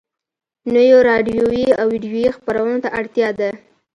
نويو 0.73 0.97
راډيويي 1.09 1.67
او 1.81 1.85
ويډيويي 1.91 2.29
خپرونو 2.37 2.77
ته 2.83 2.89
اړتيا 2.99 3.29
ده. 3.39 3.49